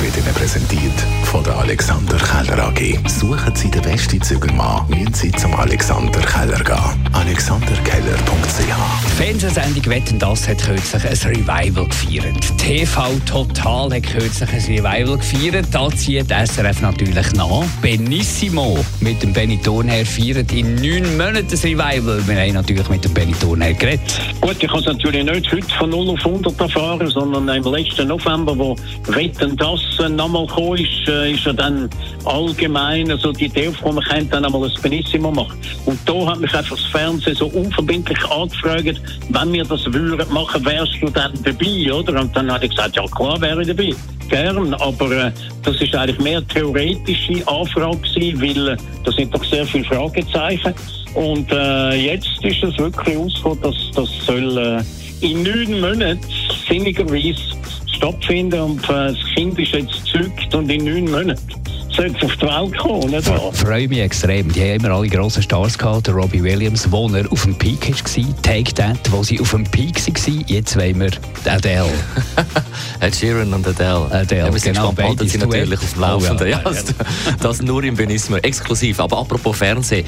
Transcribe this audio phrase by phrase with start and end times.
[0.00, 0.92] wird Ihnen präsentiert
[1.24, 2.98] von der Alexander Keller AG.
[3.08, 7.08] Suchen Sie den besten Zügelmann, müssen Sie zum Alexander Keller gehen.
[7.12, 12.58] alexanderkeller.ch Die Fernsehsendung «Wetten, das» hat kürzlich ein Revival gefeiert.
[12.58, 15.66] TV Total hat kürzlich ein Revival gefeiert.
[15.72, 17.64] Da zieht SRF natürlich nach.
[17.82, 22.22] Benissimo mit dem Benny Thurnherr feiert in neun Monaten ein Revival.
[22.26, 24.20] Wir haben natürlich mit dem Benny Thurnherr geredet.
[24.40, 28.08] Gut, ich kann es natürlich nicht heute von 0 auf 100 erfahren, sondern im letzten
[28.08, 28.76] November, wo
[29.08, 31.88] Wetten das nochmal gekommen ist, äh, ist ja dann
[32.24, 35.58] allgemein also die Idee aufgekommen, man könnte dann einmal ein Benissimo machen.
[35.86, 40.64] Und da hat mich einfach das Fernsehen so unverbindlich angefragt, wenn wir das würden machen,
[40.64, 42.20] wärst du dann dabei, oder?
[42.20, 43.94] Und dann hat ich gesagt, ja klar wäre ich dabei.
[44.28, 49.44] Gern, aber äh, das ist eigentlich mehr theoretische Anfrage gewesen, weil äh, da sind doch
[49.44, 50.74] sehr viele Fragezeichen.
[51.14, 56.20] Und äh, jetzt ist es wirklich ausgekommen, dass das soll äh, in neun Monaten
[56.68, 57.40] sinnigerweise
[57.98, 62.78] stattfinden und das Kind ist jetzt gezeugt und in neun Monaten es auf die Welt
[62.78, 63.50] kommen, nicht wahr?
[63.52, 64.52] Ich freue mich extrem.
[64.52, 66.06] Die haben immer alle grossen Stars gehabt.
[66.06, 68.42] Der Robbie Williams, wo er auf dem Peak war.
[68.42, 70.44] Take That, wo sie auf dem Peak waren.
[70.46, 71.10] Jetzt wollen wir
[71.52, 71.90] Adele.
[73.00, 74.08] Ed Sheeran und Adele.
[74.12, 75.50] Adele, ja, wir sind genau, gespannt, sie Duett.
[75.50, 76.46] natürlich auf dem Laufenden.
[76.46, 76.58] Oh ja.
[76.58, 76.84] ja, das,
[77.40, 79.00] das nur im Benismo, exklusiv.
[79.00, 80.06] Aber apropos Fernsehen,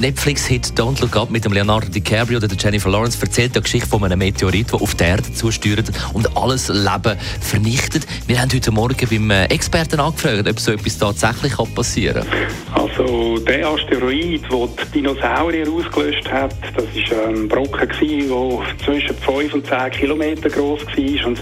[0.00, 3.88] Netflix-Hit Don't Look Up mit dem Leonardo DiCaprio oder der Jennifer Lawrence erzählt die Geschichte
[3.88, 8.06] von einem Meteorit, der auf die Erde zusteuert und alles Leben vernichtet.
[8.26, 12.84] Wir haben heute Morgen beim äh, Experten angefragt, ob so etwas tatsächlich kann passieren kann.
[12.84, 19.54] Also der Asteroid, der die Dinosaurier ausgelöscht hat, das war ein Brocken, der zwischen 5
[19.54, 21.26] und 10 Kilometer groß war.
[21.26, 21.40] Und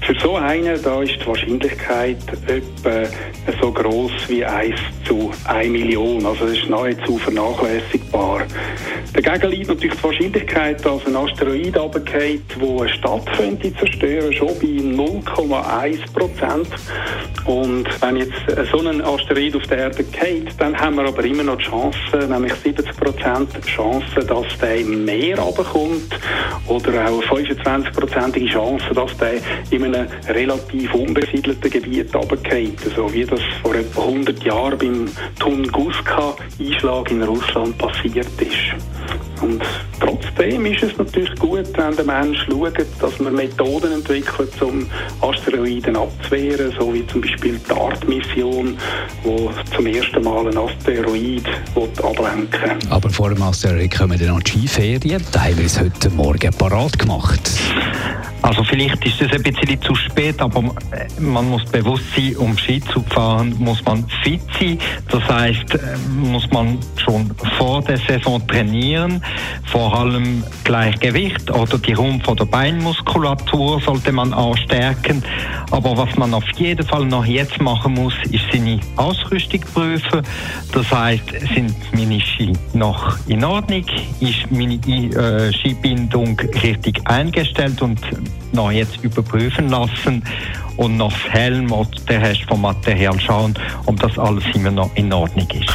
[0.00, 3.02] für so einen da ist die Wahrscheinlichkeit etwa
[3.60, 4.74] so groß wie 1
[5.04, 6.24] zu 1 Million.
[6.24, 8.42] Also das ist nahezu vernachlässigbar.
[9.26, 14.56] Dagegen liegt natürlich die Wahrscheinlichkeit, dass ein Asteroid runterfällt, der eine Stadt könnte zerstören, schon
[14.60, 16.68] bei 0,1 Prozent.
[17.44, 21.42] Und wenn jetzt so ein Asteroid auf der Erde fällt, dann haben wir aber immer
[21.42, 26.20] noch die Chance, nämlich 70 Prozent Chance, dass der im Meer runterkommt
[26.68, 29.40] oder auch eine 25-prozentige Chance, dass der
[29.72, 32.78] in einem relativ unbesiedelten Gebiet runterfällt.
[32.94, 35.08] So wie das vor etwa 100 Jahren beim
[35.40, 38.95] Tunguska-Einschlag in Russland passiert ist.
[39.40, 39.62] Und
[40.00, 44.86] trotzdem ist es natürlich gut, wenn der Mensch schaut, dass man Methoden entwickelt, um
[45.20, 48.76] Asteroiden abzuwehren, so wie zum Beispiel die DART-Mission,
[49.22, 51.44] wo zum ersten Mal ein Asteroid
[52.02, 52.90] ablenken will.
[52.90, 55.22] Aber vor dem Asteroid kommen dann noch die Skiferien.
[55.32, 57.50] Da haben wir uns heute Morgen parat gemacht.
[58.42, 60.62] Also vielleicht ist es ein bisschen zu spät, aber
[61.18, 64.78] man muss bewusst sein, um Ski zu fahren, muss man fit sein.
[65.10, 69.20] Das heißt, äh, muss man schon vor der Saison trainieren,
[69.64, 75.22] vor allem Gleichgewicht oder die Rumpf- oder Beinmuskulatur sollte man auch stärken.
[75.70, 80.22] Aber was man auf jeden Fall noch jetzt machen muss, ist seine Ausrüstung prüfen.
[80.72, 81.24] Das heißt,
[81.54, 83.84] sind meine Ski noch in Ordnung?
[84.20, 88.00] Ist meine äh, Skibindung richtig eingestellt und
[88.52, 90.22] noch jetzt überprüfen lassen
[90.76, 93.54] und noch das Helm oder der Rest vom Material schauen,
[93.86, 95.72] ob das alles immer noch in Ordnung ist.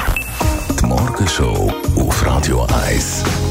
[0.79, 3.50] Die Morgenshow auf Radio 1.